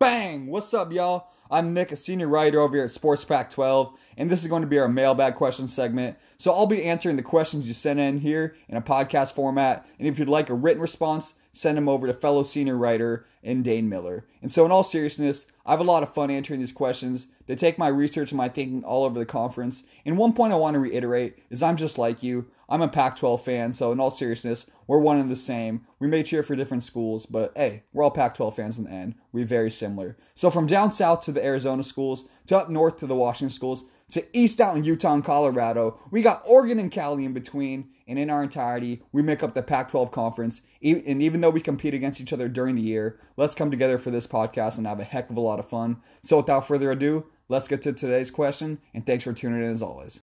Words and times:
Bang! 0.00 0.48
What's 0.48 0.74
up, 0.74 0.92
y'all? 0.92 1.28
I'm 1.48 1.72
Nick, 1.74 1.92
a 1.92 1.96
senior 1.96 2.26
writer 2.26 2.58
over 2.58 2.74
here 2.74 2.86
at 2.86 2.92
Sports 2.92 3.24
Pac 3.24 3.50
12, 3.50 3.96
and 4.16 4.30
this 4.30 4.40
is 4.40 4.48
going 4.48 4.62
to 4.62 4.68
be 4.68 4.78
our 4.78 4.88
mailbag 4.88 5.36
question 5.36 5.68
segment. 5.68 6.16
So 6.38 6.50
I'll 6.50 6.66
be 6.66 6.82
answering 6.82 7.16
the 7.16 7.22
questions 7.22 7.68
you 7.68 7.74
sent 7.74 8.00
in 8.00 8.18
here 8.18 8.56
in 8.68 8.76
a 8.76 8.82
podcast 8.82 9.34
format, 9.34 9.86
and 9.98 10.08
if 10.08 10.18
you'd 10.18 10.28
like 10.28 10.50
a 10.50 10.54
written 10.54 10.80
response, 10.80 11.34
send 11.52 11.76
them 11.76 11.88
over 11.88 12.06
to 12.06 12.14
fellow 12.14 12.42
senior 12.42 12.76
writer 12.76 13.26
and 13.44 13.62
Dane 13.62 13.88
Miller. 13.88 14.26
And 14.40 14.50
so, 14.50 14.64
in 14.64 14.72
all 14.72 14.82
seriousness, 14.82 15.46
I 15.64 15.70
have 15.72 15.80
a 15.80 15.84
lot 15.84 16.02
of 16.02 16.12
fun 16.12 16.30
answering 16.30 16.60
these 16.60 16.72
questions. 16.72 17.28
They 17.46 17.54
take 17.54 17.78
my 17.78 17.88
research 17.88 18.32
and 18.32 18.36
my 18.36 18.48
thinking 18.48 18.82
all 18.84 19.04
over 19.04 19.18
the 19.18 19.26
conference. 19.26 19.84
And 20.04 20.18
one 20.18 20.32
point 20.32 20.52
I 20.52 20.56
want 20.56 20.74
to 20.74 20.80
reiterate 20.80 21.38
is 21.50 21.62
I'm 21.62 21.76
just 21.76 21.98
like 21.98 22.22
you. 22.22 22.46
I'm 22.68 22.82
a 22.82 22.88
Pac 22.88 23.16
12 23.16 23.44
fan, 23.44 23.72
so 23.72 23.92
in 23.92 24.00
all 24.00 24.10
seriousness, 24.10 24.66
we're 24.92 24.98
one 24.98 25.18
and 25.18 25.30
the 25.30 25.36
same. 25.36 25.86
We 25.98 26.06
may 26.06 26.22
cheer 26.22 26.42
for 26.42 26.54
different 26.54 26.82
schools, 26.82 27.24
but 27.24 27.52
hey, 27.56 27.84
we're 27.94 28.04
all 28.04 28.10
Pac 28.10 28.34
12 28.34 28.54
fans 28.54 28.76
in 28.76 28.84
the 28.84 28.90
end. 28.90 29.14
We're 29.32 29.46
very 29.46 29.70
similar. 29.70 30.18
So 30.34 30.50
from 30.50 30.66
down 30.66 30.90
south 30.90 31.22
to 31.22 31.32
the 31.32 31.42
Arizona 31.42 31.82
schools, 31.82 32.26
to 32.48 32.58
up 32.58 32.68
north 32.68 32.98
to 32.98 33.06
the 33.06 33.14
Washington 33.14 33.54
schools, 33.54 33.86
to 34.10 34.26
east 34.36 34.60
out 34.60 34.76
in 34.76 34.84
Utah 34.84 35.14
and 35.14 35.24
Colorado, 35.24 35.98
we 36.10 36.20
got 36.20 36.42
Oregon 36.44 36.78
and 36.78 36.92
Cali 36.92 37.24
in 37.24 37.32
between. 37.32 37.88
And 38.06 38.18
in 38.18 38.28
our 38.28 38.42
entirety, 38.42 39.00
we 39.12 39.22
make 39.22 39.42
up 39.42 39.54
the 39.54 39.62
Pac 39.62 39.92
12 39.92 40.12
conference. 40.12 40.60
And 40.82 41.22
even 41.22 41.40
though 41.40 41.48
we 41.48 41.62
compete 41.62 41.94
against 41.94 42.20
each 42.20 42.34
other 42.34 42.50
during 42.50 42.74
the 42.74 42.82
year, 42.82 43.18
let's 43.38 43.54
come 43.54 43.70
together 43.70 43.96
for 43.96 44.10
this 44.10 44.26
podcast 44.26 44.76
and 44.76 44.86
have 44.86 45.00
a 45.00 45.04
heck 45.04 45.30
of 45.30 45.38
a 45.38 45.40
lot 45.40 45.58
of 45.58 45.70
fun. 45.70 46.02
So 46.22 46.36
without 46.36 46.68
further 46.68 46.90
ado, 46.90 47.24
let's 47.48 47.66
get 47.66 47.80
to 47.80 47.94
today's 47.94 48.30
question. 48.30 48.78
And 48.92 49.06
thanks 49.06 49.24
for 49.24 49.32
tuning 49.32 49.62
in 49.62 49.70
as 49.70 49.80
always. 49.80 50.20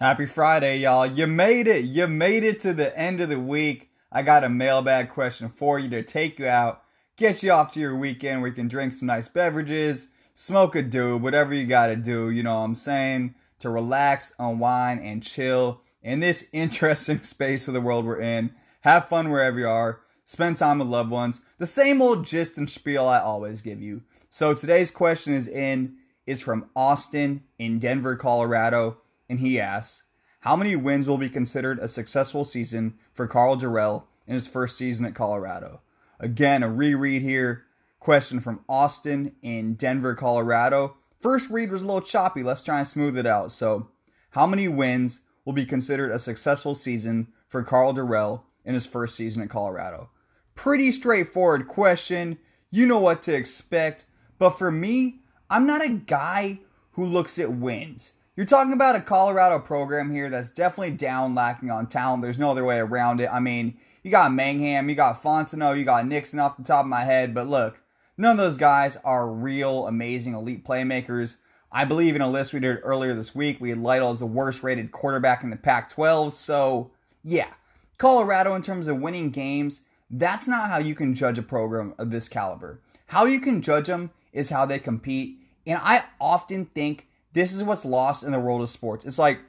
Happy 0.00 0.24
Friday, 0.24 0.78
y'all. 0.78 1.04
You 1.04 1.26
made 1.26 1.66
it. 1.66 1.84
You 1.84 2.06
made 2.06 2.42
it 2.42 2.58
to 2.60 2.72
the 2.72 2.98
end 2.98 3.20
of 3.20 3.28
the 3.28 3.38
week. 3.38 3.90
I 4.10 4.22
got 4.22 4.44
a 4.44 4.48
mailbag 4.48 5.10
question 5.10 5.50
for 5.50 5.78
you 5.78 5.90
to 5.90 6.02
take 6.02 6.38
you 6.38 6.46
out, 6.46 6.82
get 7.18 7.42
you 7.42 7.52
off 7.52 7.70
to 7.72 7.80
your 7.80 7.94
weekend 7.94 8.40
where 8.40 8.48
you 8.48 8.54
can 8.54 8.66
drink 8.66 8.94
some 8.94 9.08
nice 9.08 9.28
beverages, 9.28 10.06
smoke 10.32 10.74
a 10.74 10.82
doob, 10.82 11.20
whatever 11.20 11.52
you 11.52 11.66
got 11.66 11.88
to 11.88 11.96
do, 11.96 12.30
you 12.30 12.42
know 12.42 12.54
what 12.54 12.64
I'm 12.64 12.74
saying, 12.76 13.34
to 13.58 13.68
relax, 13.68 14.32
unwind, 14.38 15.02
and 15.04 15.22
chill 15.22 15.82
in 16.02 16.20
this 16.20 16.48
interesting 16.54 17.22
space 17.22 17.68
of 17.68 17.74
the 17.74 17.82
world 17.82 18.06
we're 18.06 18.20
in. 18.20 18.54
Have 18.80 19.06
fun 19.06 19.28
wherever 19.28 19.58
you 19.58 19.68
are. 19.68 20.00
Spend 20.24 20.56
time 20.56 20.78
with 20.78 20.88
loved 20.88 21.10
ones. 21.10 21.42
The 21.58 21.66
same 21.66 22.00
old 22.00 22.24
gist 22.24 22.56
and 22.56 22.70
spiel 22.70 23.06
I 23.06 23.18
always 23.18 23.60
give 23.60 23.82
you. 23.82 24.00
So 24.30 24.54
today's 24.54 24.90
question 24.90 25.34
is 25.34 25.46
in 25.46 25.96
is 26.24 26.40
from 26.40 26.70
Austin 26.74 27.42
in 27.58 27.78
Denver, 27.78 28.16
Colorado 28.16 28.96
and 29.30 29.40
he 29.40 29.60
asks, 29.60 30.02
How 30.40 30.56
many 30.56 30.74
wins 30.76 31.08
will 31.08 31.16
be 31.16 31.30
considered 31.30 31.78
a 31.78 31.88
successful 31.88 32.44
season 32.44 32.98
for 33.14 33.26
Karl 33.26 33.56
Dorrell 33.56 34.02
in 34.26 34.34
his 34.34 34.48
first 34.48 34.76
season 34.76 35.06
at 35.06 35.14
Colorado? 35.14 35.80
Again, 36.18 36.62
a 36.62 36.68
reread 36.68 37.22
here. 37.22 37.64
Question 38.00 38.40
from 38.40 38.64
Austin 38.68 39.36
in 39.40 39.74
Denver, 39.74 40.14
Colorado. 40.14 40.96
First 41.20 41.50
read 41.50 41.70
was 41.70 41.82
a 41.82 41.86
little 41.86 42.00
choppy. 42.00 42.42
Let's 42.42 42.62
try 42.62 42.78
and 42.78 42.88
smooth 42.88 43.16
it 43.16 43.26
out. 43.26 43.52
So, 43.52 43.88
how 44.30 44.46
many 44.46 44.68
wins 44.68 45.20
will 45.44 45.52
be 45.52 45.66
considered 45.66 46.10
a 46.10 46.18
successful 46.18 46.74
season 46.74 47.28
for 47.46 47.62
Karl 47.62 47.94
Dorrell 47.94 48.42
in 48.64 48.74
his 48.74 48.86
first 48.86 49.14
season 49.14 49.42
at 49.42 49.50
Colorado? 49.50 50.10
Pretty 50.54 50.90
straightforward 50.90 51.68
question. 51.68 52.38
You 52.70 52.86
know 52.86 53.00
what 53.00 53.22
to 53.22 53.34
expect. 53.34 54.06
But 54.38 54.58
for 54.58 54.70
me, 54.70 55.20
I'm 55.48 55.66
not 55.66 55.84
a 55.84 55.90
guy 55.90 56.60
who 56.92 57.04
looks 57.04 57.38
at 57.38 57.52
wins. 57.52 58.14
You're 58.36 58.46
talking 58.46 58.72
about 58.72 58.94
a 58.94 59.00
Colorado 59.00 59.58
program 59.58 60.12
here 60.12 60.30
that's 60.30 60.50
definitely 60.50 60.92
down, 60.92 61.34
lacking 61.34 61.70
on 61.70 61.88
talent. 61.88 62.22
There's 62.22 62.38
no 62.38 62.52
other 62.52 62.64
way 62.64 62.78
around 62.78 63.20
it. 63.20 63.28
I 63.30 63.40
mean, 63.40 63.76
you 64.04 64.10
got 64.12 64.30
Mangham, 64.30 64.88
you 64.88 64.94
got 64.94 65.20
Fontenot, 65.20 65.78
you 65.78 65.84
got 65.84 66.06
Nixon 66.06 66.38
off 66.38 66.56
the 66.56 66.62
top 66.62 66.84
of 66.84 66.90
my 66.90 67.04
head, 67.04 67.34
but 67.34 67.48
look, 67.48 67.80
none 68.16 68.30
of 68.30 68.38
those 68.38 68.56
guys 68.56 68.96
are 69.04 69.28
real, 69.28 69.88
amazing, 69.88 70.34
elite 70.34 70.64
playmakers. 70.64 71.38
I 71.72 71.84
believe 71.84 72.14
in 72.14 72.22
a 72.22 72.30
list 72.30 72.52
we 72.52 72.60
did 72.60 72.78
earlier 72.84 73.14
this 73.14 73.34
week, 73.34 73.60
we 73.60 73.70
had 73.70 73.82
Lytle 73.82 74.10
as 74.10 74.20
the 74.20 74.26
worst 74.26 74.62
rated 74.62 74.92
quarterback 74.92 75.42
in 75.42 75.50
the 75.50 75.56
Pac 75.56 75.88
12. 75.88 76.32
So, 76.32 76.92
yeah, 77.24 77.50
Colorado, 77.98 78.54
in 78.54 78.62
terms 78.62 78.86
of 78.86 79.00
winning 79.00 79.30
games, 79.30 79.82
that's 80.08 80.46
not 80.46 80.70
how 80.70 80.78
you 80.78 80.94
can 80.94 81.16
judge 81.16 81.38
a 81.38 81.42
program 81.42 81.94
of 81.98 82.12
this 82.12 82.28
caliber. 82.28 82.80
How 83.06 83.24
you 83.24 83.40
can 83.40 83.60
judge 83.60 83.88
them 83.88 84.12
is 84.32 84.50
how 84.50 84.66
they 84.66 84.78
compete. 84.78 85.36
And 85.66 85.80
I 85.82 86.04
often 86.20 86.66
think 86.66 87.08
this 87.32 87.52
is 87.52 87.62
what's 87.62 87.84
lost 87.84 88.24
in 88.24 88.32
the 88.32 88.40
world 88.40 88.62
of 88.62 88.70
sports. 88.70 89.04
It's 89.04 89.18
like, 89.18 89.40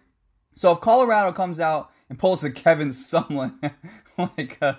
so 0.54 0.72
if 0.72 0.82
Colorado 0.82 1.32
comes 1.32 1.60
out 1.60 1.92
and 2.10 2.20
pulls 2.20 2.44
a 2.44 2.52
Kevin 2.52 2.90
Sumlin 2.90 3.74
like 4.18 4.58
uh, 4.62 4.76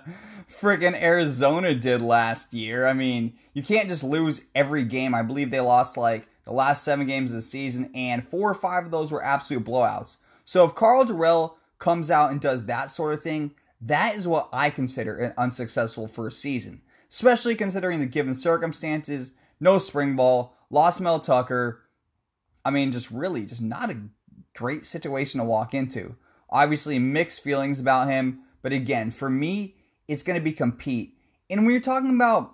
freaking 0.59 0.99
Arizona 0.99 1.73
did 1.73 2.01
last 2.01 2.53
year, 2.53 2.85
I 2.87 2.93
mean, 2.93 3.33
you 3.53 3.63
can't 3.63 3.89
just 3.89 4.03
lose 4.03 4.41
every 4.55 4.83
game. 4.83 5.13
I 5.13 5.21
believe 5.21 5.51
they 5.51 5.59
lost 5.59 5.97
like 5.97 6.27
the 6.45 6.53
last 6.53 6.83
seven 6.83 7.07
games 7.07 7.31
of 7.31 7.35
the 7.35 7.41
season, 7.41 7.89
and 7.95 8.27
four 8.27 8.49
or 8.49 8.55
five 8.55 8.85
of 8.85 8.91
those 8.91 9.11
were 9.11 9.23
absolute 9.23 9.63
blowouts. 9.63 10.17
So 10.45 10.65
if 10.65 10.75
Karl 10.75 11.05
Dorrell 11.05 11.53
comes 11.79 12.11
out 12.11 12.31
and 12.31 12.41
does 12.41 12.65
that 12.65 12.91
sort 12.91 13.13
of 13.13 13.23
thing, 13.23 13.51
that 13.81 14.15
is 14.15 14.27
what 14.27 14.49
I 14.51 14.69
consider 14.69 15.17
an 15.17 15.33
unsuccessful 15.37 16.07
first 16.07 16.39
season, 16.39 16.81
especially 17.09 17.55
considering 17.55 17.99
the 17.99 18.05
given 18.05 18.35
circumstances. 18.35 19.31
No 19.59 19.77
spring 19.77 20.15
ball, 20.15 20.55
lost 20.69 20.99
Mel 20.99 21.19
Tucker, 21.19 21.82
I 22.65 22.71
mean, 22.71 22.91
just 22.91 23.11
really, 23.11 23.45
just 23.45 23.61
not 23.61 23.89
a 23.89 23.97
great 24.55 24.85
situation 24.85 25.39
to 25.39 25.45
walk 25.45 25.73
into. 25.73 26.15
Obviously, 26.49 26.99
mixed 26.99 27.41
feelings 27.41 27.79
about 27.79 28.07
him, 28.07 28.41
but 28.61 28.73
again, 28.73 29.11
for 29.11 29.29
me, 29.29 29.75
it's 30.07 30.23
going 30.23 30.39
to 30.39 30.43
be 30.43 30.53
compete. 30.53 31.17
And 31.49 31.63
when 31.63 31.71
you're 31.71 31.81
talking 31.81 32.15
about 32.15 32.53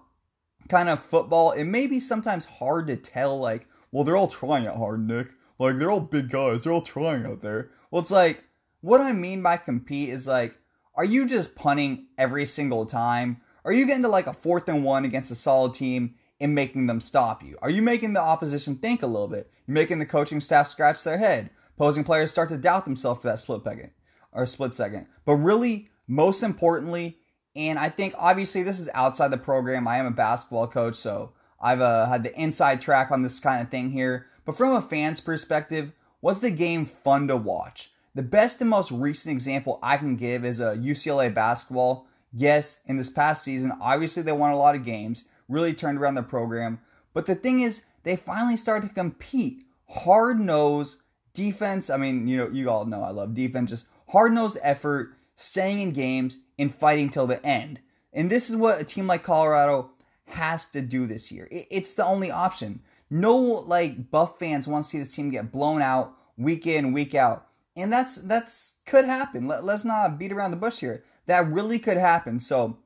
kind 0.68 0.90
of 0.90 1.02
football, 1.02 1.52
it 1.52 1.66
may 1.66 1.88
be 1.88 2.00
sometimes 2.00 2.46
hard 2.46 2.88
to 2.88 2.96
tell, 2.96 3.40
like, 3.40 3.68
well, 3.92 4.04
they're 4.04 4.18
all 4.18 4.28
trying 4.28 4.66
it 4.66 4.76
hard, 4.76 5.06
Nick. 5.08 5.30
Like, 5.58 5.78
they're 5.78 5.92
all 5.92 6.00
big 6.00 6.30
guys, 6.30 6.64
they're 6.64 6.74
all 6.74 6.82
trying 6.82 7.26
out 7.26 7.42
there. 7.42 7.72
Well, 7.92 8.02
it's 8.02 8.12
like, 8.12 8.46
what 8.82 9.02
I 9.02 9.12
mean 9.12 9.44
by 9.44 9.58
compete 9.58 10.10
is 10.10 10.28
like, 10.28 10.56
are 10.96 11.06
you 11.06 11.28
just 11.28 11.56
punting 11.56 12.08
every 12.18 12.46
single 12.46 12.86
time? 12.86 13.42
Are 13.66 13.74
you 13.74 13.86
getting 13.86 14.04
to 14.04 14.10
like 14.10 14.28
a 14.28 14.34
fourth 14.34 14.70
and 14.70 14.84
one 14.84 15.06
against 15.06 15.32
a 15.32 15.36
solid 15.36 15.74
team 15.74 16.16
in 16.40 16.54
making 16.54 16.88
them 16.88 17.02
stop 17.02 17.44
you? 17.44 17.58
Are 17.62 17.70
you 17.70 17.82
making 17.82 18.14
the 18.14 18.22
opposition 18.22 18.76
think 18.76 19.04
a 19.04 19.08
little 19.08 19.28
bit? 19.28 19.52
You're 19.68 19.74
making 19.74 20.00
the 20.00 20.06
coaching 20.06 20.42
staff 20.42 20.68
scratch 20.68 21.04
their 21.04 21.18
head. 21.18 21.50
Opposing 21.76 22.04
players 22.04 22.32
start 22.32 22.50
to 22.50 22.58
doubt 22.58 22.86
themselves 22.86 23.22
for 23.22 23.28
that 23.28 23.40
split 23.40 23.64
second 23.64 23.92
or 24.32 24.46
split 24.46 24.76
second. 24.76 25.08
But 25.26 25.36
really, 25.36 25.90
most 26.08 26.44
importantly, 26.44 27.20
and 27.56 27.80
I 27.80 27.90
think 27.90 28.14
obviously 28.18 28.64
this 28.64 28.80
is 28.80 28.90
outside 28.94 29.30
the 29.30 29.38
program. 29.38 29.88
I 29.88 29.98
am 29.98 30.06
a 30.06 30.12
basketball 30.12 30.68
coach, 30.68 30.96
so 30.96 31.34
I've 31.60 31.82
uh, 31.82 32.06
had 32.06 32.24
the 32.24 32.38
inside 32.40 32.82
track 32.82 33.12
on 33.12 33.22
this 33.22 33.40
kind 33.40 33.62
of 33.62 33.70
thing 33.70 33.92
here. 33.92 34.28
But 34.46 34.58
from 34.58 34.76
a 34.76 34.82
fan's 34.82 35.22
perspective, 35.22 35.92
was 36.22 36.40
the 36.40 36.52
game 36.52 36.86
fun 36.86 37.28
to 37.28 37.38
watch? 37.38 37.92
The 38.16 38.24
best 38.24 38.60
and 38.62 38.70
most 38.70 38.92
recent 38.92 39.32
example 39.32 39.80
I 39.82 39.98
can 39.98 40.16
give 40.16 40.44
is 40.44 40.60
a 40.60 40.72
uh, 40.72 40.76
UCLA 40.76 41.34
basketball. 41.34 42.08
Yes, 42.34 42.80
in 42.86 42.98
this 42.98 43.10
past 43.10 43.44
season, 43.44 43.72
obviously 43.80 44.24
they 44.24 44.32
won 44.32 44.52
a 44.52 44.58
lot 44.58 44.76
of 44.76 44.84
games 44.84 45.24
really 45.50 45.74
turned 45.74 45.98
around 45.98 46.16
the 46.16 46.24
program. 46.24 46.80
But 47.14 47.26
the 47.26 47.36
thing 47.36 47.60
is, 47.60 47.82
they 48.04 48.16
finally 48.16 48.56
started 48.56 48.88
to 48.88 48.94
compete. 48.94 49.66
Hard 49.90 50.40
nose 50.40 51.02
defense. 51.34 51.90
I 51.90 51.98
mean, 51.98 52.28
you 52.28 52.38
know, 52.38 52.50
you 52.50 52.70
all 52.70 52.86
know 52.86 53.04
I 53.04 53.10
love 53.10 53.34
defense. 53.34 53.72
Just 53.72 53.88
hard 54.10 54.32
nosed 54.34 54.58
effort, 54.62 55.16
staying 55.36 55.80
in 55.80 55.92
games, 55.92 56.38
and 56.58 56.74
fighting 56.74 57.10
till 57.10 57.28
the 57.28 57.44
end. 57.46 57.80
And 58.14 58.30
this 58.30 58.50
is 58.50 58.56
what 58.56 58.82
a 58.82 58.86
team 58.86 59.08
like 59.08 59.24
Colorado 59.24 59.92
has 60.28 60.68
to 60.68 60.82
do 60.82 61.08
this 61.08 61.32
year. 61.32 61.48
It's 61.52 61.96
the 61.96 62.06
only 62.06 62.32
option. 62.32 62.82
No 63.10 63.38
like 63.38 64.12
Buff 64.12 64.38
fans 64.38 64.68
want 64.68 64.86
to 64.86 64.90
see 64.90 65.00
this 65.00 65.16
team 65.16 65.32
get 65.32 65.52
blown 65.52 65.82
out 65.82 66.16
week 66.38 66.68
in, 66.68 66.94
week 66.94 67.16
out. 67.16 67.48
And 67.76 67.92
that's 67.92 68.16
that's 68.16 68.74
could 68.86 69.06
happen. 69.06 69.48
Let, 69.48 69.64
let's 69.64 69.86
not 69.86 70.20
beat 70.20 70.32
around 70.32 70.52
the 70.52 70.58
bush 70.58 70.80
here. 70.80 71.04
That 71.26 71.48
really 71.48 71.80
could 71.80 71.98
happen. 71.98 72.40
So 72.40 72.80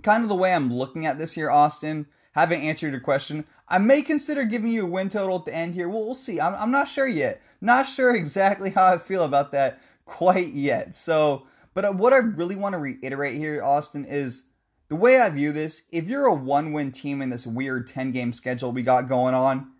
kind 0.00 0.22
of 0.22 0.28
the 0.28 0.34
way 0.34 0.52
I'm 0.52 0.72
looking 0.72 1.06
at 1.06 1.18
this 1.18 1.32
here, 1.32 1.50
Austin, 1.50 2.06
having 2.32 2.62
answered 2.62 2.92
your 2.92 3.00
question, 3.00 3.44
I 3.68 3.78
may 3.78 4.02
consider 4.02 4.44
giving 4.44 4.70
you 4.70 4.84
a 4.84 4.90
win 4.90 5.08
total 5.08 5.38
at 5.38 5.44
the 5.44 5.54
end 5.54 5.74
here. 5.74 5.88
Well, 5.88 6.04
we'll 6.04 6.14
see. 6.14 6.40
I'm, 6.40 6.54
I'm 6.54 6.70
not 6.70 6.88
sure 6.88 7.06
yet. 7.06 7.40
Not 7.60 7.86
sure 7.86 8.14
exactly 8.14 8.70
how 8.70 8.86
I 8.86 8.98
feel 8.98 9.22
about 9.22 9.52
that 9.52 9.80
quite 10.04 10.52
yet. 10.52 10.94
So, 10.94 11.46
but 11.74 11.84
uh, 11.84 11.92
what 11.92 12.12
I 12.12 12.18
really 12.18 12.56
want 12.56 12.74
to 12.74 12.78
reiterate 12.78 13.36
here, 13.36 13.62
Austin, 13.62 14.04
is 14.04 14.44
the 14.88 14.96
way 14.96 15.20
I 15.20 15.28
view 15.30 15.52
this. 15.52 15.82
If 15.90 16.08
you're 16.08 16.26
a 16.26 16.34
one 16.34 16.72
win 16.72 16.90
team 16.92 17.22
in 17.22 17.30
this 17.30 17.46
weird 17.46 17.86
10 17.86 18.12
game 18.12 18.32
schedule 18.32 18.72
we 18.72 18.82
got 18.82 19.08
going 19.08 19.34
on, 19.34 19.70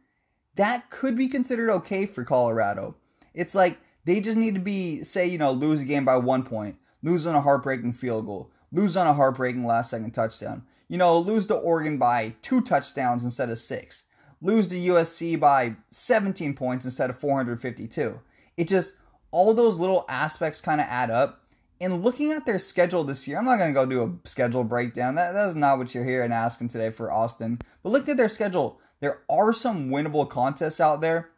that 0.57 0.91
could 0.91 1.17
be 1.17 1.29
considered 1.29 1.71
okay 1.71 2.07
for 2.07 2.25
Colorado. 2.25 2.97
It's 3.35 3.55
like 3.55 3.79
they 4.05 4.21
just 4.21 4.37
need 4.37 4.55
to 4.55 4.61
be, 4.61 5.03
say, 5.03 5.27
you 5.27 5.39
know, 5.39 5.53
lose 5.53 5.83
a 5.83 5.85
game 5.85 6.05
by 6.05 6.17
one 6.17 6.43
point 6.43 6.77
lose 7.03 7.27
on 7.27 7.35
a 7.35 7.41
heartbreaking 7.41 7.93
field 7.93 8.27
goal, 8.27 8.51
lose 8.73 8.97
on 8.97 9.07
a 9.07 9.15
heartbreaking 9.15 9.67
last 9.67 9.91
second 9.91 10.13
touchdown. 10.13 10.63
You 10.89 10.99
know, 10.99 11.19
lose 11.19 11.47
to 11.49 11.55
Oregon 11.55 11.99
by 11.99 12.35
two 12.43 12.61
touchdowns 12.61 13.25
instead 13.25 13.51
of 13.51 13.59
six. 13.59 14.05
Lose 14.43 14.69
to 14.69 14.77
USC 14.77 15.39
by 15.39 15.77
17 15.91 16.55
points 16.55 16.85
instead 16.85 17.11
of 17.11 17.19
452. 17.19 18.21
It 18.57 18.69
just, 18.69 18.95
all 19.31 19.55
those 19.55 19.79
little 19.79 20.05
aspects 20.09 20.61
kind 20.61 20.81
of 20.81 20.87
add 20.89 21.11
up. 21.11 21.43
And 21.81 22.03
looking 22.03 22.33
at 22.33 22.45
their 22.45 22.59
schedule 22.59 23.05
this 23.05 23.27
year, 23.27 23.39
I'm 23.39 23.45
not 23.45 23.59
going 23.59 23.71
to 23.71 23.75
go 23.75 23.87
do 23.87 24.03
a 24.03 24.29
schedule 24.29 24.65
breakdown. 24.65 25.15
That, 25.15 25.33
that's 25.33 25.55
not 25.55 25.79
what 25.79 25.95
you're 25.95 26.05
here 26.05 26.23
and 26.23 26.33
asking 26.33 26.69
today 26.69 26.91
for 26.91 27.11
Austin. 27.11 27.61
But 27.83 27.91
looking 27.91 28.13
at 28.13 28.17
their 28.17 28.29
schedule. 28.29 28.81
There 29.01 29.21
are 29.31 29.53
some 29.53 29.89
winnable 29.89 30.29
contests 30.29 30.79
out 30.79 31.01
there. 31.01 31.31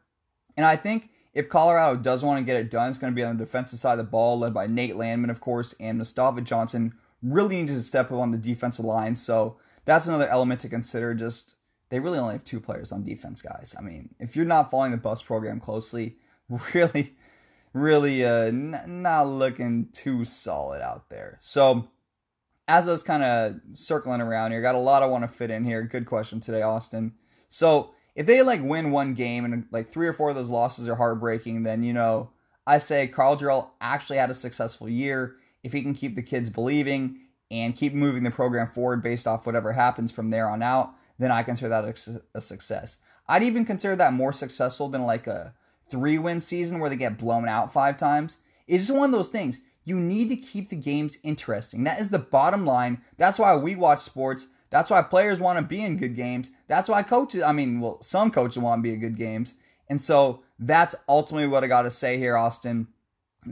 And 0.57 0.67
I 0.67 0.77
think 0.77 1.11
if 1.33 1.49
Colorado 1.49 1.97
does 1.97 2.25
want 2.25 2.39
to 2.39 2.45
get 2.45 2.57
it 2.57 2.71
done, 2.71 2.91
it's 2.91 2.99
going 2.99 3.13
to 3.13 3.17
be 3.17 3.23
on 3.23 3.39
the 3.39 3.45
defensive 3.45 3.79
side 3.79 3.93
of 3.93 3.99
the 3.99 4.05
ball, 4.05 4.39
led 4.39 4.53
by 4.53 4.67
Nate 4.67 4.97
Landman, 4.97 5.31
of 5.31 5.41
course, 5.41 5.75
and 5.81 5.99
Mustafa 5.99 6.41
Johnson 6.41 6.95
really 7.23 7.57
needs 7.57 7.75
to 7.75 7.81
step 7.81 8.11
up 8.11 8.19
on 8.19 8.31
the 8.31 8.39
defensive 8.39 8.85
line. 8.85 9.17
So 9.17 9.59
that's 9.85 10.07
another 10.07 10.29
element 10.29 10.61
to 10.61 10.69
consider. 10.69 11.15
Just 11.15 11.57
they 11.89 12.01
really 12.01 12.19
only 12.19 12.35
have 12.35 12.45
two 12.45 12.61
players 12.61 12.93
on 12.93 13.05
defense, 13.05 13.43
guys. 13.43 13.75
I 13.79 13.83
mean, 13.83 14.15
if 14.19 14.37
you're 14.37 14.45
not 14.45 14.71
following 14.71 14.93
the 14.93 14.97
Buffs 14.97 15.23
program 15.23 15.61
closely, 15.61 16.17
really 16.75 17.15
really 17.73 18.25
uh, 18.25 18.45
n- 18.47 18.81
not 18.87 19.29
looking 19.29 19.89
too 19.93 20.25
solid 20.25 20.83
out 20.83 21.09
there. 21.09 21.39
So, 21.41 21.89
as 22.69 22.89
I 22.89 22.93
was 22.93 23.03
kind 23.03 23.23
of 23.23 23.57
circling 23.73 24.21
around 24.21 24.53
here, 24.53 24.63
got 24.63 24.75
a 24.75 24.79
lot 24.79 25.03
I 25.03 25.07
want 25.07 25.25
to 25.25 25.29
fit 25.29 25.51
in 25.51 25.65
here. 25.65 25.83
Good 25.83 26.07
question 26.07 26.41
today, 26.41 26.63
Austin. 26.63 27.15
So, 27.49 27.91
if 28.15 28.27
they 28.27 28.43
like 28.43 28.63
win 28.63 28.91
one 28.91 29.15
game 29.15 29.45
and 29.45 29.67
like 29.71 29.89
three 29.89 30.07
or 30.07 30.13
four 30.13 30.31
of 30.31 30.37
those 30.37 30.51
losses 30.51 30.89
are 30.89 30.97
heartbreaking, 30.97 31.63
then 31.63 31.83
you 31.83 31.93
know 31.93 32.31
I 32.67 32.79
say 32.79 33.07
Karl 33.07 33.37
Dorrell 33.37 33.71
actually 33.81 34.19
had 34.19 34.31
a 34.31 34.35
successful 34.35 34.89
year. 34.89 35.37
If 35.63 35.73
he 35.73 35.83
can 35.83 35.95
keep 35.95 36.17
the 36.17 36.23
kids 36.23 36.51
believing 36.51 37.19
and 37.51 37.77
keep 37.77 37.93
moving 37.93 38.25
the 38.25 38.31
program 38.31 38.69
forward 38.69 39.03
based 39.03 39.27
off 39.27 39.47
whatever 39.47 39.73
happens 39.73 40.11
from 40.11 40.31
there 40.31 40.49
on 40.49 40.63
out, 40.63 40.95
then 41.19 41.31
I 41.31 41.43
consider 41.43 41.69
that 41.69 42.19
a, 42.35 42.41
success. 42.41 42.97
I'd 43.29 43.43
even 43.43 43.65
consider 43.65 43.95
that 43.97 44.13
more 44.13 44.33
successful 44.33 44.89
than 44.89 45.05
like 45.05 45.27
a 45.27 45.55
three 45.89 46.19
win 46.19 46.41
season 46.41 46.79
where 46.79 46.91
they 46.91 46.97
get 46.97 47.19
blown 47.19 47.49
out 47.49 47.73
five 47.73 47.97
times. 47.97 48.39
It's 48.67 48.87
just 48.87 48.99
one 48.99 49.11
of 49.11 49.13
those 49.13 49.29
things. 49.29 49.61
You 49.85 49.99
need 49.99 50.29
to 50.29 50.37
keep 50.37 50.69
the 50.71 50.77
games 50.77 51.19
interesting. 51.23 51.85
That 51.85 52.01
is 52.01 52.11
the 52.11 52.19
bottom 52.19 52.65
line. 52.65 53.03
That's 53.19 53.39
why 53.39 53.55
we 53.57 53.75
watch 53.77 54.01
sports. 54.01 54.47
That's 54.71 54.91
why 54.91 55.03
players 55.03 55.41
want 55.41 55.59
to 55.59 55.65
be 55.65 55.83
in 55.83 55.99
good 55.99 56.17
games. 56.17 56.51
That's 56.67 56.89
why 56.89 57.03
coaches, 57.03 57.43
I 57.43 57.53
mean, 57.53 57.81
well, 57.81 58.01
some 58.01 58.31
coaches 58.31 58.59
want 58.59 58.79
to 58.79 58.83
be 58.83 58.95
in 58.95 59.01
good 59.01 59.19
games. 59.19 59.55
And 59.89 60.01
so 60.01 60.43
that's 60.59 60.95
ultimately 61.09 61.49
what 61.49 61.65
I 61.65 61.67
got 61.67 61.83
to 61.83 61.91
say 61.91 62.17
here, 62.17 62.37
Austin. 62.37 62.89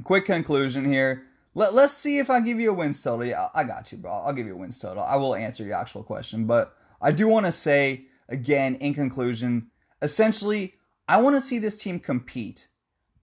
Quick 0.04 0.24
conclusion 0.24 0.90
here. 0.90 1.24
Let, 1.54 1.74
let's 1.74 1.94
see 1.94 2.18
if 2.18 2.30
I 2.30 2.40
give 2.40 2.60
you 2.60 2.70
a 2.70 2.74
wins 2.74 3.02
total. 3.02 3.26
Yeah, 3.26 3.48
I 3.54 3.64
got 3.64 3.90
you, 3.90 3.98
bro. 3.98 4.12
I'll 4.12 4.32
give 4.32 4.46
you 4.46 4.54
a 4.54 4.56
wins 4.56 4.78
total. 4.78 5.02
I 5.02 5.16
will 5.16 5.34
answer 5.34 5.64
your 5.64 5.74
actual 5.74 6.02
question. 6.02 6.44
But 6.46 6.76
I 7.00 7.10
do 7.10 7.26
want 7.26 7.46
to 7.46 7.52
say, 7.52 8.06
again, 8.28 8.76
in 8.76 8.94
conclusion, 8.94 9.70
essentially, 10.00 10.74
I 11.08 11.20
want 11.20 11.36
to 11.36 11.40
see 11.40 11.58
this 11.58 11.80
team 11.80 11.98
compete. 11.98 12.68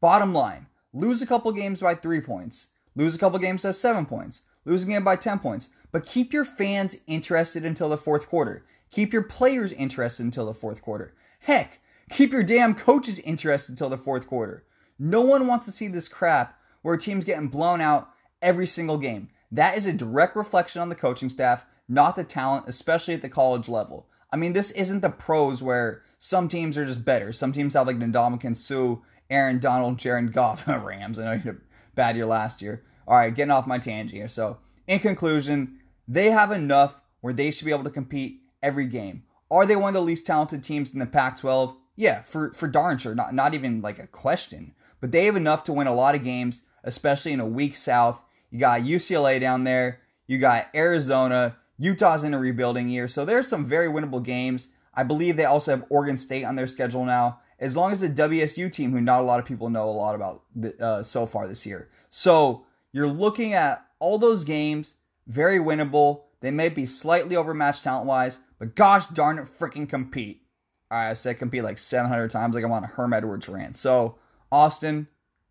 Bottom 0.02 0.34
line, 0.34 0.68
lose 0.94 1.22
a 1.22 1.28
couple 1.28 1.52
games 1.54 1.82
by 1.82 1.96
three 1.96 2.22
points, 2.22 2.68
lose 2.96 3.16
a 3.16 3.18
couple 3.18 3.40
games 3.40 3.64
by 3.64 3.72
seven 3.72 4.06
points, 4.06 4.42
lose 4.66 4.84
a 4.84 4.88
game 4.88 5.04
by 5.04 5.16
10 5.16 5.40
points, 5.40 5.70
but 5.92 6.06
keep 6.06 6.34
your 6.34 6.46
fans 6.46 6.98
interested 7.08 7.66
until 7.66 7.90
the 7.90 7.98
fourth 7.98 8.28
quarter. 8.28 8.66
Keep 8.92 9.14
your 9.14 9.24
players 9.24 9.72
interested 9.72 10.24
until 10.24 10.46
the 10.46 10.54
fourth 10.54 10.82
quarter. 10.82 11.16
Heck, 11.40 11.80
keep 12.10 12.32
your 12.32 12.44
damn 12.44 12.76
coaches 12.76 13.20
interested 13.20 13.72
until 13.72 13.90
the 13.90 13.98
fourth 13.98 14.28
quarter. 14.28 14.66
No 15.00 15.22
one 15.22 15.48
wants 15.48 15.66
to 15.66 15.72
see 15.72 15.88
this 15.88 16.10
crap 16.10 16.60
where 16.82 16.96
a 16.96 17.00
team's 17.00 17.26
getting 17.26 17.48
blown 17.48 17.82
out 17.82 18.10
every 18.42 18.68
single 18.68 18.98
game. 18.98 19.30
That 19.52 19.78
is 19.78 19.86
a 19.86 19.94
direct 19.94 20.36
reflection 20.36 20.82
on 20.82 20.90
the 20.90 20.96
coaching 20.96 21.30
staff, 21.30 21.66
not 21.88 22.16
the 22.16 22.24
talent, 22.24 22.66
especially 22.68 23.14
at 23.14 23.22
the 23.22 23.30
college 23.30 23.70
level. 23.70 24.08
I 24.32 24.36
mean, 24.36 24.54
this 24.54 24.72
isn't 24.72 25.02
the 25.02 25.10
pros 25.10 25.64
where 25.64 26.04
some 26.18 26.48
teams 26.48 26.78
are 26.78 26.86
just 26.86 27.06
better. 27.06 27.32
Some 27.32 27.54
teams 27.54 27.74
have 27.74 27.88
like 27.88 27.98
Ndamukong 27.98 28.56
Suh, 28.56 28.98
Aaron 29.30 29.60
Donald, 29.60 29.98
Jared 29.98 30.34
Goff, 30.34 30.68
Rams. 30.68 31.20
I 31.20 31.26
know 31.26 31.32
you 31.34 31.40
had 31.40 31.56
a 31.56 31.60
bad 31.96 32.16
year 32.16 32.26
last 32.26 32.62
year. 32.62 32.84
All 33.08 33.16
right, 33.16 33.34
getting 33.34 33.52
off 33.52 33.68
my 33.68 33.80
tangent 33.80 34.12
here. 34.12 34.28
So, 34.28 34.58
in 34.86 35.00
conclusion, 35.00 35.80
they 36.08 36.30
have 36.32 36.52
enough 36.52 37.02
where 37.22 37.34
they 37.34 37.52
should 37.52 37.66
be 37.66 37.72
able 37.72 37.86
to 37.86 37.90
compete 37.90 38.42
every 38.62 38.86
game. 38.86 39.24
Are 39.50 39.66
they 39.66 39.78
one 39.78 39.90
of 39.90 39.94
the 39.94 40.02
least 40.02 40.26
talented 40.26 40.62
teams 40.62 40.92
in 40.94 41.00
the 41.00 41.06
Pac-12? 41.06 41.76
Yeah, 41.96 42.22
for 42.24 42.52
for 42.52 42.68
darn 42.68 42.98
sure. 42.98 43.16
Not 43.16 43.34
not 43.34 43.54
even 43.54 43.82
like 43.82 43.98
a 43.98 44.08
question. 44.08 44.74
But 45.00 45.12
they 45.12 45.26
have 45.26 45.36
enough 45.36 45.64
to 45.66 45.74
win 45.74 45.88
a 45.88 45.96
lot 45.96 46.16
of 46.16 46.24
games, 46.24 46.62
especially 46.84 47.32
in 47.32 47.40
a 47.40 47.46
weak 47.46 47.76
South. 47.76 48.24
You 48.52 48.60
got 48.60 48.82
UCLA 48.82 49.40
down 49.40 49.64
there. 49.64 50.02
You 50.26 50.38
got 50.38 50.68
Arizona. 50.76 51.58
Utah's 51.78 52.24
in 52.24 52.34
a 52.34 52.40
rebuilding 52.40 52.90
year, 52.90 53.08
so 53.08 53.24
there's 53.24 53.48
some 53.48 53.66
very 53.66 53.88
winnable 53.88 54.24
games. 54.24 54.70
I 54.96 55.04
believe 55.04 55.38
they 55.38 55.46
also 55.46 55.72
have 55.72 55.86
Oregon 55.90 56.18
State 56.18 56.44
on 56.44 56.56
their 56.56 56.66
schedule 56.66 57.06
now, 57.06 57.40
as 57.60 57.78
long 57.78 57.92
as 57.92 58.02
the 58.02 58.10
WSU 58.10 58.72
team, 58.72 58.92
who 58.92 59.00
not 59.00 59.22
a 59.22 59.26
lot 59.26 59.40
of 59.40 59.46
people 59.46 59.70
know 59.70 59.88
a 59.88 59.92
lot 59.92 60.16
about 60.16 60.44
uh, 60.80 61.04
so 61.04 61.28
far 61.28 61.48
this 61.48 61.66
year. 61.68 61.90
So 62.10 62.66
you're 62.92 63.08
looking 63.08 63.54
at 63.54 63.86
all 64.00 64.18
those 64.18 64.44
games, 64.44 64.96
very 65.28 65.60
winnable. 65.60 66.24
They 66.42 66.50
may 66.50 66.70
be 66.70 66.88
slightly 66.88 67.36
overmatched 67.36 67.84
talent 67.84 68.08
wise, 68.08 68.40
but 68.58 68.76
gosh 68.76 69.06
darn 69.08 69.38
it, 69.38 69.60
freaking 69.60 69.88
compete. 69.88 70.42
All 70.90 70.98
right, 70.98 71.12
I 71.12 71.14
said 71.14 71.38
compete 71.38 71.64
like 71.64 71.78
700 71.78 72.32
times, 72.32 72.56
like 72.56 72.64
I'm 72.64 72.72
on 72.72 72.84
a 72.84 72.88
Herm 72.88 73.14
Edwards 73.14 73.48
rant. 73.48 73.78
So, 73.78 74.18
Austin, 74.52 75.08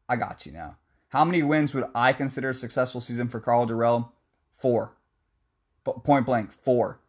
I 0.08 0.16
got 0.16 0.44
you 0.44 0.52
now. 0.52 0.76
How 1.10 1.24
many 1.24 1.42
wins 1.42 1.72
would 1.74 1.84
I 1.94 2.12
consider 2.12 2.50
a 2.50 2.54
successful 2.54 3.00
season 3.00 3.28
for 3.28 3.40
Karl 3.40 3.66
Dorrell? 3.66 4.10
Four. 4.60 4.96
Point 5.84 6.26
blank, 6.26 6.52
four. 6.52 7.00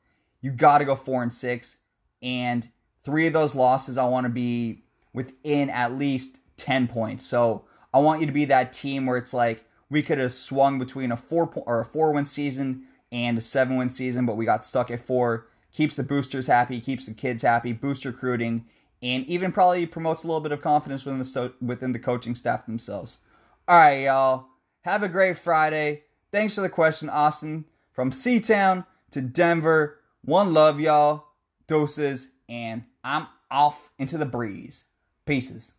You 0.41 0.51
got 0.51 0.77
to 0.77 0.85
go 0.85 0.95
four 0.95 1.23
and 1.23 1.33
six 1.33 1.77
and 2.21 2.69
three 3.03 3.27
of 3.27 3.33
those 3.33 3.55
losses 3.55 3.97
I 3.97 4.05
want 4.05 4.25
to 4.25 4.29
be 4.29 4.83
within 5.13 5.69
at 5.69 5.93
least 5.93 6.39
10 6.57 6.87
points. 6.87 7.25
So 7.25 7.65
I 7.93 7.99
want 7.99 8.21
you 8.21 8.27
to 8.27 8.33
be 8.33 8.45
that 8.45 8.73
team 8.73 9.05
where 9.05 9.17
it's 9.17 9.33
like 9.33 9.65
we 9.89 10.03
could 10.03 10.17
have 10.17 10.33
swung 10.33 10.77
between 10.77 11.11
a 11.11 11.17
four 11.17 11.47
po- 11.47 11.63
or 11.65 11.79
a 11.79 11.85
four 11.85 12.11
win 12.11 12.25
season 12.25 12.83
and 13.11 13.37
a 13.37 13.41
seven 13.41 13.77
win 13.77 13.89
season, 13.89 14.25
but 14.25 14.37
we 14.37 14.45
got 14.45 14.65
stuck 14.65 14.91
at 14.91 15.05
four. 15.05 15.47
Keeps 15.71 15.95
the 15.95 16.03
boosters 16.03 16.47
happy, 16.47 16.81
keeps 16.81 17.05
the 17.05 17.13
kids 17.13 17.41
happy, 17.43 17.71
boost 17.71 18.05
recruiting, 18.05 18.65
and 19.01 19.25
even 19.25 19.51
probably 19.51 19.85
promotes 19.85 20.23
a 20.23 20.27
little 20.27 20.41
bit 20.41 20.51
of 20.51 20.61
confidence 20.61 21.05
within 21.05 21.19
the 21.19 21.53
within 21.61 21.91
the 21.91 21.99
coaching 21.99 22.35
staff 22.35 22.65
themselves. 22.65 23.19
All 23.69 23.77
right, 23.77 24.03
y'all. 24.03 24.47
Have 24.81 25.03
a 25.03 25.09
great 25.09 25.37
Friday. 25.37 26.03
Thanks 26.31 26.55
for 26.55 26.61
the 26.61 26.69
question, 26.69 27.09
Austin. 27.09 27.65
From 27.91 28.11
Seatown 28.11 28.85
to 29.11 29.21
Denver. 29.21 29.99
One 30.23 30.53
love, 30.53 30.79
y'all 30.79 31.25
doses, 31.67 32.29
and 32.47 32.83
I'm 33.03 33.27
off 33.51 33.89
into 33.99 34.17
the 34.17 34.25
breeze. 34.25 34.85
Pieces. 35.25 35.73